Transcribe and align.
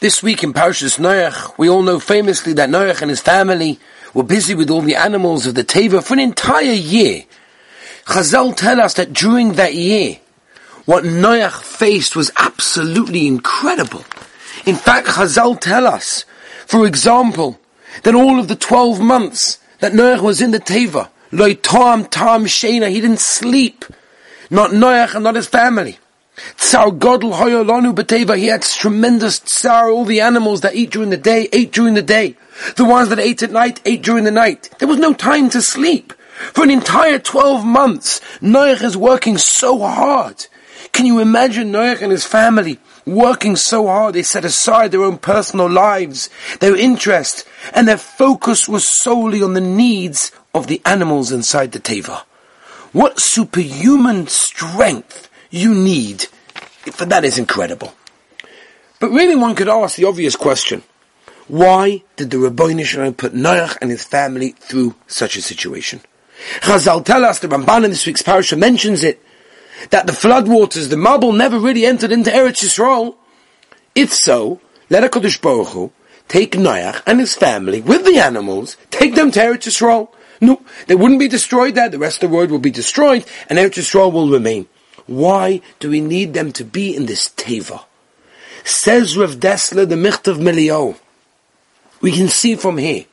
This 0.00 0.22
week 0.22 0.42
in 0.42 0.54
Parshas 0.54 0.98
Noach, 0.98 1.58
we 1.58 1.68
all 1.68 1.82
know 1.82 2.00
famously 2.00 2.54
that 2.54 2.70
Noach 2.70 3.02
and 3.02 3.10
his 3.10 3.20
family 3.20 3.78
were 4.14 4.22
busy 4.22 4.54
with 4.54 4.70
all 4.70 4.80
the 4.80 4.94
animals 4.94 5.46
of 5.46 5.54
the 5.54 5.62
Teva 5.62 6.02
for 6.02 6.14
an 6.14 6.20
entire 6.20 6.72
year. 6.72 7.24
Chazal 8.06 8.56
tell 8.56 8.80
us 8.80 8.94
that 8.94 9.12
during 9.12 9.52
that 9.52 9.74
year, 9.74 10.16
what 10.86 11.04
Noach 11.04 11.62
faced 11.62 12.16
was 12.16 12.30
absolutely 12.38 13.26
incredible. 13.26 14.02
In 14.64 14.74
fact, 14.74 15.06
Chazal 15.06 15.60
tell 15.60 15.86
us, 15.86 16.24
for 16.66 16.86
example, 16.86 17.60
that 18.02 18.14
all 18.14 18.40
of 18.40 18.48
the 18.48 18.56
12 18.56 19.02
months 19.02 19.58
that 19.80 19.92
Noach 19.92 20.22
was 20.22 20.40
in 20.40 20.50
the 20.50 20.60
Teva, 20.60 21.10
loy 21.30 21.52
tam 21.56 22.06
tam 22.06 22.46
shena, 22.46 22.88
he 22.88 23.02
didn't 23.02 23.20
sleep. 23.20 23.84
Not 24.48 24.70
Noach 24.70 25.14
and 25.14 25.24
not 25.24 25.34
his 25.34 25.46
family. 25.46 25.98
Tsar 26.56 26.90
Godel 26.90 27.34
Hoyolonu 27.34 27.94
Bateva, 27.94 28.36
he 28.36 28.46
had 28.46 28.62
tremendous 28.62 29.40
tsar, 29.40 29.90
all 29.90 30.04
the 30.04 30.20
animals 30.20 30.60
that 30.60 30.74
eat 30.74 30.90
during 30.90 31.10
the 31.10 31.16
day, 31.16 31.48
ate 31.52 31.72
during 31.72 31.94
the 31.94 32.02
day. 32.02 32.36
The 32.76 32.84
ones 32.84 33.08
that 33.08 33.18
ate 33.18 33.42
at 33.42 33.50
night, 33.50 33.80
ate 33.84 34.02
during 34.02 34.24
the 34.24 34.30
night. 34.30 34.70
There 34.78 34.88
was 34.88 34.98
no 34.98 35.14
time 35.14 35.50
to 35.50 35.62
sleep. 35.62 36.12
For 36.52 36.64
an 36.64 36.70
entire 36.70 37.18
12 37.18 37.64
months, 37.64 38.20
Noach 38.40 38.82
is 38.82 38.96
working 38.96 39.38
so 39.38 39.78
hard. 39.78 40.46
Can 40.92 41.06
you 41.06 41.18
imagine 41.18 41.72
Noach 41.72 42.02
and 42.02 42.10
his 42.10 42.24
family 42.24 42.78
working 43.06 43.56
so 43.56 43.86
hard? 43.86 44.14
They 44.14 44.22
set 44.22 44.44
aside 44.44 44.90
their 44.90 45.02
own 45.02 45.18
personal 45.18 45.68
lives, 45.68 46.30
their 46.60 46.76
interest, 46.76 47.46
and 47.74 47.86
their 47.86 47.98
focus 47.98 48.68
was 48.68 48.88
solely 48.88 49.42
on 49.42 49.54
the 49.54 49.60
needs 49.60 50.32
of 50.54 50.66
the 50.66 50.80
animals 50.84 51.30
inside 51.30 51.72
the 51.72 51.80
Teva. 51.80 52.22
What 52.92 53.20
superhuman 53.20 54.26
strength 54.26 55.29
you 55.50 55.74
need. 55.74 56.26
That 56.98 57.24
is 57.24 57.38
incredible. 57.38 57.92
But 58.98 59.10
really 59.10 59.36
one 59.36 59.54
could 59.54 59.68
ask 59.68 59.96
the 59.96 60.04
obvious 60.04 60.36
question. 60.36 60.82
Why 61.48 62.02
did 62.16 62.30
the 62.30 62.36
Ribbono 62.36 62.84
Shel 62.84 63.02
Olam 63.02 63.16
put 63.16 63.34
Noach 63.34 63.76
and 63.80 63.90
his 63.90 64.04
family 64.04 64.50
through 64.50 64.94
such 65.06 65.36
a 65.36 65.42
situation? 65.42 66.00
Chazal 66.60 67.04
tell 67.04 67.24
us, 67.24 67.40
the 67.40 67.48
Ramban 67.48 67.84
in 67.84 67.90
this 67.90 68.06
week's 68.06 68.22
parasha 68.22 68.56
mentions 68.56 69.02
it, 69.02 69.22
that 69.90 70.06
the 70.06 70.12
floodwaters, 70.12 70.90
the 70.90 70.96
mabul 70.96 71.36
never 71.36 71.58
really 71.58 71.84
entered 71.84 72.12
into 72.12 72.30
Eretz 72.30 72.62
Yisrael. 72.62 73.16
If 73.94 74.12
so, 74.12 74.60
let 74.90 75.10
HaKadosh 75.10 75.40
Baruch 75.40 75.68
Hu 75.68 75.92
take 76.28 76.52
Noach 76.52 77.02
and 77.06 77.18
his 77.18 77.34
family 77.34 77.80
with 77.80 78.04
the 78.04 78.18
animals, 78.18 78.76
take 78.90 79.14
them 79.14 79.30
to 79.32 79.40
Eretz 79.40 79.66
Yisrael. 79.66 80.08
No, 80.40 80.62
they 80.86 80.94
wouldn't 80.94 81.20
be 81.20 81.28
destroyed 81.28 81.74
there, 81.74 81.88
the 81.88 81.98
rest 81.98 82.22
of 82.22 82.30
the 82.30 82.36
world 82.36 82.50
will 82.50 82.58
be 82.58 82.70
destroyed, 82.70 83.24
and 83.48 83.58
Eretz 83.58 83.78
Yisrael 83.78 84.12
will 84.12 84.30
remain. 84.30 84.68
Why 85.10 85.60
do 85.80 85.90
we 85.90 86.00
need 86.00 86.34
them 86.34 86.52
to 86.52 86.64
be 86.64 86.94
in 86.94 87.06
this 87.06 87.30
teva? 87.30 87.82
Says 88.62 89.18
Rav 89.18 89.40
Dessler, 89.40 89.88
the 89.88 89.96
Michtav 89.96 90.38
MeEliyahu. 90.38 90.96
We 92.00 92.12
can 92.12 92.28
see 92.28 92.54
from 92.54 92.78
here 92.78 93.06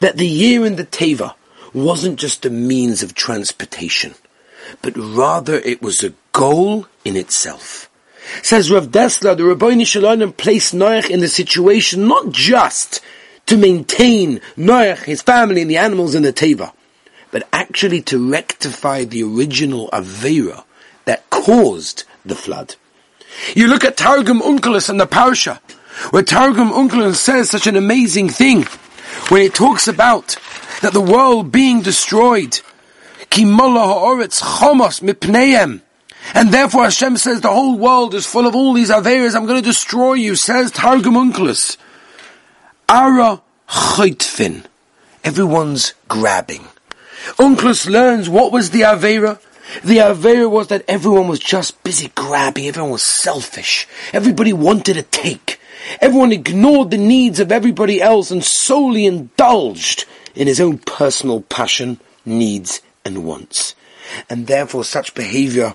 that 0.00 0.16
the 0.16 0.26
year 0.26 0.64
in 0.64 0.76
the 0.76 0.86
teva 0.86 1.34
wasn't 1.74 2.18
just 2.18 2.46
a 2.46 2.50
means 2.50 3.02
of 3.02 3.14
transportation, 3.14 4.14
but 4.80 4.96
rather 4.96 5.56
it 5.56 5.82
was 5.82 6.02
a 6.02 6.14
goal 6.32 6.86
in 7.04 7.14
itself. 7.14 7.90
Says 8.42 8.70
Rav 8.70 8.86
Dessler, 8.86 9.36
the 9.36 9.42
Ribbono 9.42 9.86
Shel 9.86 10.04
Olam 10.04 10.34
placed 10.34 10.74
Noach 10.74 11.10
in 11.10 11.20
the 11.20 11.28
situation 11.28 12.08
not 12.08 12.30
just 12.30 13.02
to 13.44 13.58
maintain 13.58 14.40
Noach, 14.56 15.02
his 15.02 15.20
family, 15.20 15.60
and 15.60 15.70
the 15.70 15.76
animals 15.76 16.14
in 16.14 16.22
the 16.22 16.32
teva, 16.32 16.72
but 17.30 17.46
actually 17.52 18.00
to 18.00 18.30
rectify 18.30 19.04
the 19.04 19.22
original 19.24 19.90
Avera 19.90 20.64
that 21.04 21.28
caused 21.30 22.04
the 22.24 22.34
flood. 22.34 22.76
You 23.54 23.66
look 23.68 23.84
at 23.84 23.96
Targum 23.96 24.40
Onkelos 24.40 24.88
and 24.88 25.00
the 25.00 25.06
Parsha, 25.06 25.58
where 26.10 26.22
Targum 26.22 26.70
Onkelos 26.70 27.16
says 27.16 27.50
such 27.50 27.66
an 27.66 27.76
amazing 27.76 28.28
thing, 28.28 28.64
when 29.28 29.42
it 29.42 29.54
talks 29.54 29.88
about 29.88 30.36
that 30.82 30.92
the 30.92 31.00
world 31.00 31.52
being 31.52 31.82
destroyed, 31.82 32.60
and 36.34 36.52
therefore 36.52 36.84
Hashem 36.84 37.16
says 37.16 37.40
the 37.40 37.48
whole 37.48 37.76
world 37.78 38.14
is 38.14 38.26
full 38.26 38.46
of 38.46 38.54
all 38.54 38.72
these 38.72 38.90
averas, 38.90 39.34
I'm 39.34 39.46
going 39.46 39.62
to 39.62 39.68
destroy 39.68 40.14
you, 40.14 40.36
says 40.36 40.70
Targum 40.70 41.14
Onkelos. 41.14 41.76
Ara 42.88 43.42
chaytfin. 43.68 44.64
Everyone's 45.22 45.94
grabbing. 46.08 46.68
Onkelos 47.38 47.88
learns 47.88 48.28
what 48.28 48.52
was 48.52 48.70
the 48.70 48.82
avera, 48.82 49.40
the 49.82 49.98
Avera 49.98 50.50
was 50.50 50.68
that 50.68 50.84
everyone 50.88 51.28
was 51.28 51.38
just 51.38 51.82
busy 51.82 52.10
grabbing, 52.14 52.66
everyone 52.66 52.92
was 52.92 53.04
selfish, 53.04 53.86
everybody 54.12 54.52
wanted 54.52 54.94
to 54.94 55.02
take, 55.02 55.60
everyone 56.00 56.32
ignored 56.32 56.90
the 56.90 56.98
needs 56.98 57.40
of 57.40 57.52
everybody 57.52 58.00
else 58.00 58.30
and 58.30 58.44
solely 58.44 59.06
indulged 59.06 60.04
in 60.34 60.46
his 60.46 60.60
own 60.60 60.78
personal 60.78 61.42
passion, 61.42 62.00
needs, 62.24 62.80
and 63.04 63.24
wants. 63.24 63.74
And 64.28 64.46
therefore 64.46 64.84
such 64.84 65.14
behavior 65.14 65.74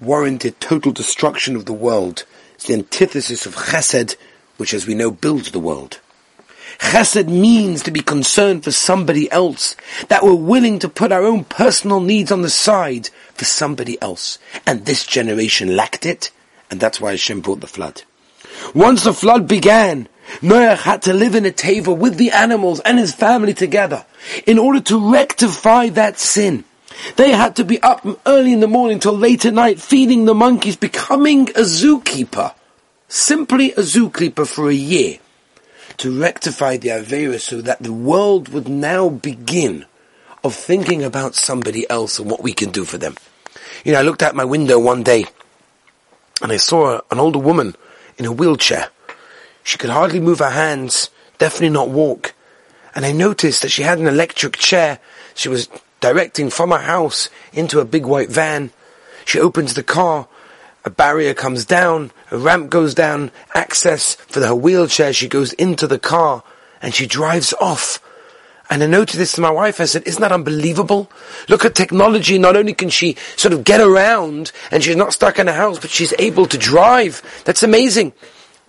warranted 0.00 0.60
total 0.60 0.92
destruction 0.92 1.56
of 1.56 1.66
the 1.66 1.72
world. 1.72 2.24
It's 2.54 2.66
the 2.66 2.74
antithesis 2.74 3.46
of 3.46 3.54
chesed, 3.54 4.16
which 4.56 4.74
as 4.74 4.86
we 4.86 4.94
know 4.94 5.10
builds 5.10 5.50
the 5.50 5.58
world. 5.58 6.00
Chesed 6.80 7.28
means 7.28 7.82
to 7.84 7.90
be 7.92 8.00
concerned 8.00 8.64
for 8.64 8.72
somebody 8.72 9.30
else, 9.30 9.76
that 10.08 10.24
we're 10.24 10.34
willing 10.34 10.78
to 10.80 10.88
put 10.88 11.12
our 11.12 11.22
own 11.22 11.44
personal 11.44 12.00
needs 12.00 12.32
on 12.32 12.42
the 12.42 12.50
side 12.50 13.10
for 13.34 13.44
somebody 13.44 14.00
else. 14.02 14.38
And 14.66 14.84
this 14.84 15.06
generation 15.06 15.76
lacked 15.76 16.04
it, 16.04 16.32
and 16.70 16.80
that's 16.80 17.00
why 17.00 17.12
Hashem 17.12 17.42
brought 17.42 17.60
the 17.60 17.68
flood. 17.68 18.02
Once 18.74 19.04
the 19.04 19.12
flood 19.12 19.46
began, 19.46 20.08
Noach 20.40 20.78
had 20.78 21.02
to 21.02 21.12
live 21.12 21.34
in 21.34 21.46
a 21.46 21.50
teva 21.50 21.96
with 21.96 22.16
the 22.16 22.30
animals 22.32 22.80
and 22.80 22.98
his 22.98 23.14
family 23.14 23.54
together 23.54 24.04
in 24.46 24.58
order 24.58 24.80
to 24.80 25.12
rectify 25.12 25.90
that 25.90 26.18
sin. 26.18 26.64
They 27.16 27.30
had 27.30 27.56
to 27.56 27.64
be 27.64 27.80
up 27.82 28.04
early 28.26 28.52
in 28.52 28.60
the 28.60 28.66
morning 28.66 28.98
till 28.98 29.16
late 29.16 29.44
at 29.44 29.54
night 29.54 29.80
feeding 29.80 30.24
the 30.24 30.34
monkeys, 30.34 30.76
becoming 30.76 31.50
a 31.50 31.62
zookeeper. 31.62 32.54
Simply 33.06 33.72
a 33.72 33.80
zookeeper 33.80 34.46
for 34.46 34.70
a 34.70 34.74
year 34.74 35.18
to 36.00 36.18
rectify 36.18 36.78
the 36.78 36.88
Avera 36.88 37.38
so 37.38 37.60
that 37.60 37.82
the 37.82 37.92
world 37.92 38.48
would 38.48 38.66
now 38.66 39.10
begin 39.10 39.84
of 40.42 40.54
thinking 40.54 41.02
about 41.02 41.34
somebody 41.34 41.88
else 41.90 42.18
and 42.18 42.30
what 42.30 42.42
we 42.42 42.54
can 42.54 42.70
do 42.70 42.86
for 42.86 42.96
them. 42.96 43.14
You 43.84 43.92
know, 43.92 43.98
I 43.98 44.02
looked 44.02 44.22
out 44.22 44.34
my 44.34 44.46
window 44.46 44.78
one 44.78 45.02
day 45.02 45.26
and 46.40 46.50
I 46.50 46.56
saw 46.56 47.02
an 47.10 47.18
older 47.18 47.38
woman 47.38 47.76
in 48.16 48.24
a 48.24 48.32
wheelchair. 48.32 48.88
She 49.62 49.76
could 49.76 49.90
hardly 49.90 50.20
move 50.20 50.38
her 50.38 50.48
hands, 50.48 51.10
definitely 51.36 51.68
not 51.68 51.90
walk. 51.90 52.32
And 52.94 53.04
I 53.04 53.12
noticed 53.12 53.60
that 53.60 53.70
she 53.70 53.82
had 53.82 53.98
an 53.98 54.06
electric 54.06 54.56
chair. 54.56 55.00
She 55.34 55.50
was 55.50 55.68
directing 56.00 56.48
from 56.48 56.70
her 56.70 56.78
house 56.78 57.28
into 57.52 57.78
a 57.78 57.84
big 57.84 58.06
white 58.06 58.30
van. 58.30 58.70
She 59.26 59.38
opens 59.38 59.74
the 59.74 59.82
car 59.82 60.28
a 60.84 60.90
barrier 60.90 61.34
comes 61.34 61.64
down, 61.64 62.10
a 62.30 62.38
ramp 62.38 62.70
goes 62.70 62.94
down, 62.94 63.30
access 63.54 64.14
for 64.14 64.40
her 64.40 64.54
wheelchair, 64.54 65.12
she 65.12 65.28
goes 65.28 65.52
into 65.54 65.86
the 65.86 65.98
car, 65.98 66.42
and 66.80 66.94
she 66.94 67.06
drives 67.06 67.52
off. 67.60 68.00
And 68.70 68.82
I 68.84 68.86
noted 68.86 69.16
this 69.16 69.32
to 69.32 69.40
my 69.40 69.50
wife, 69.50 69.80
I 69.80 69.84
said, 69.84 70.06
isn't 70.06 70.20
that 70.22 70.30
unbelievable? 70.30 71.10
Look 71.48 71.64
at 71.64 71.74
technology, 71.74 72.38
not 72.38 72.56
only 72.56 72.72
can 72.72 72.88
she 72.88 73.16
sort 73.36 73.52
of 73.52 73.64
get 73.64 73.80
around, 73.80 74.52
and 74.70 74.82
she's 74.82 74.96
not 74.96 75.12
stuck 75.12 75.38
in 75.38 75.48
a 75.48 75.52
house, 75.52 75.80
but 75.80 75.90
she's 75.90 76.14
able 76.18 76.46
to 76.46 76.56
drive. 76.56 77.20
That's 77.44 77.64
amazing. 77.64 78.12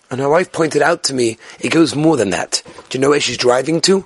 And 0.09 0.19
her 0.19 0.27
wife 0.27 0.51
pointed 0.51 0.81
out 0.81 1.03
to 1.03 1.13
me, 1.13 1.37
it 1.59 1.69
goes 1.69 1.95
more 1.95 2.17
than 2.17 2.31
that. 2.31 2.63
Do 2.89 2.97
you 2.97 3.01
know 3.01 3.11
where 3.11 3.19
she's 3.19 3.37
driving 3.37 3.79
to? 3.81 4.05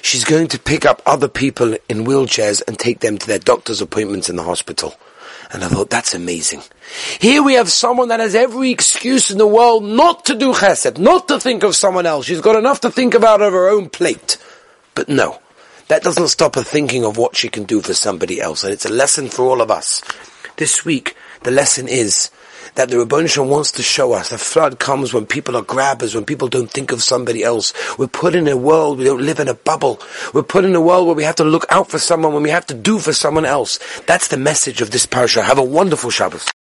She's 0.00 0.24
going 0.24 0.48
to 0.48 0.58
pick 0.58 0.86
up 0.86 1.02
other 1.04 1.28
people 1.28 1.76
in 1.88 2.04
wheelchairs 2.04 2.62
and 2.66 2.78
take 2.78 3.00
them 3.00 3.18
to 3.18 3.26
their 3.26 3.38
doctor's 3.38 3.80
appointments 3.80 4.30
in 4.30 4.36
the 4.36 4.42
hospital. 4.44 4.94
And 5.52 5.62
I 5.62 5.68
thought, 5.68 5.90
that's 5.90 6.14
amazing. 6.14 6.62
Here 7.20 7.42
we 7.42 7.54
have 7.54 7.70
someone 7.70 8.08
that 8.08 8.20
has 8.20 8.34
every 8.34 8.70
excuse 8.70 9.30
in 9.30 9.36
the 9.36 9.46
world 9.46 9.84
not 9.84 10.24
to 10.26 10.34
do 10.34 10.52
chesed, 10.52 10.98
not 10.98 11.28
to 11.28 11.38
think 11.38 11.62
of 11.62 11.76
someone 11.76 12.06
else. 12.06 12.24
She's 12.24 12.40
got 12.40 12.56
enough 12.56 12.80
to 12.80 12.90
think 12.90 13.14
about 13.14 13.42
of 13.42 13.52
her 13.52 13.68
own 13.68 13.90
plate. 13.90 14.38
But 14.94 15.10
no, 15.10 15.40
that 15.88 16.02
doesn't 16.02 16.28
stop 16.28 16.54
her 16.54 16.62
thinking 16.62 17.04
of 17.04 17.18
what 17.18 17.36
she 17.36 17.50
can 17.50 17.64
do 17.64 17.82
for 17.82 17.92
somebody 17.92 18.40
else. 18.40 18.64
And 18.64 18.72
it's 18.72 18.86
a 18.86 18.92
lesson 18.92 19.28
for 19.28 19.44
all 19.44 19.60
of 19.60 19.70
us. 19.70 20.02
This 20.56 20.86
week, 20.86 21.16
the 21.42 21.50
lesson 21.50 21.86
is 21.86 22.30
that 22.74 22.88
the 22.90 22.96
Rebbeinu 22.96 23.48
wants 23.48 23.72
to 23.72 23.82
show 23.82 24.12
us. 24.12 24.30
The 24.30 24.38
flood 24.38 24.78
comes 24.78 25.12
when 25.12 25.26
people 25.26 25.56
are 25.56 25.62
grabbers, 25.62 26.14
when 26.14 26.24
people 26.24 26.48
don't 26.48 26.70
think 26.70 26.92
of 26.92 27.02
somebody 27.02 27.42
else. 27.42 27.72
We're 27.98 28.06
put 28.06 28.34
in 28.34 28.48
a 28.48 28.56
world, 28.56 28.98
we 28.98 29.04
don't 29.04 29.24
live 29.24 29.40
in 29.40 29.48
a 29.48 29.54
bubble. 29.54 30.00
We're 30.32 30.42
put 30.42 30.64
in 30.64 30.74
a 30.74 30.80
world 30.80 31.06
where 31.06 31.16
we 31.16 31.24
have 31.24 31.36
to 31.36 31.44
look 31.44 31.66
out 31.70 31.90
for 31.90 31.98
someone, 31.98 32.32
when 32.32 32.42
we 32.42 32.50
have 32.50 32.66
to 32.66 32.74
do 32.74 32.98
for 32.98 33.12
someone 33.12 33.44
else. 33.44 33.78
That's 34.06 34.28
the 34.28 34.36
message 34.36 34.80
of 34.80 34.90
this 34.90 35.06
parasha. 35.06 35.42
Have 35.42 35.58
a 35.58 35.64
wonderful 35.64 36.10
Shabbos. 36.10 36.50